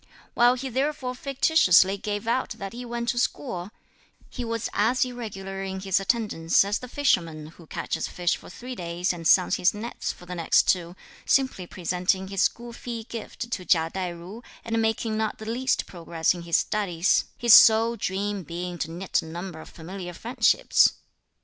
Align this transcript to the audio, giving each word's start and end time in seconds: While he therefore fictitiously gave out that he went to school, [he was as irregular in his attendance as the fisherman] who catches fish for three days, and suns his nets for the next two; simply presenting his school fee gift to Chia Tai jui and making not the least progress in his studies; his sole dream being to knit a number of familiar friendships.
While 0.33 0.55
he 0.55 0.67
therefore 0.69 1.13
fictitiously 1.13 1.95
gave 1.99 2.27
out 2.27 2.55
that 2.57 2.73
he 2.73 2.85
went 2.85 3.09
to 3.09 3.19
school, 3.19 3.69
[he 4.31 4.43
was 4.43 4.67
as 4.73 5.05
irregular 5.05 5.61
in 5.61 5.79
his 5.79 5.99
attendance 5.99 6.65
as 6.65 6.79
the 6.79 6.87
fisherman] 6.87 7.45
who 7.55 7.67
catches 7.67 8.07
fish 8.07 8.35
for 8.35 8.49
three 8.49 8.73
days, 8.73 9.13
and 9.13 9.27
suns 9.27 9.57
his 9.57 9.75
nets 9.75 10.11
for 10.11 10.25
the 10.25 10.33
next 10.33 10.67
two; 10.67 10.95
simply 11.27 11.67
presenting 11.67 12.29
his 12.29 12.41
school 12.41 12.73
fee 12.73 13.03
gift 13.03 13.51
to 13.51 13.63
Chia 13.63 13.91
Tai 13.93 14.13
jui 14.13 14.43
and 14.65 14.81
making 14.81 15.17
not 15.17 15.37
the 15.37 15.45
least 15.45 15.85
progress 15.85 16.33
in 16.33 16.41
his 16.41 16.57
studies; 16.57 17.25
his 17.37 17.53
sole 17.53 17.95
dream 17.95 18.41
being 18.41 18.79
to 18.79 18.89
knit 18.89 19.21
a 19.21 19.25
number 19.25 19.61
of 19.61 19.69
familiar 19.69 20.13
friendships. 20.15 20.93